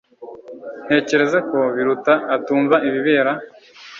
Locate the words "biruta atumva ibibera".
1.75-3.31